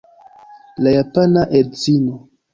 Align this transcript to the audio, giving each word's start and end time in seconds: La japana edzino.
La 0.87 0.93
japana 0.95 1.45
edzino. 1.61 2.19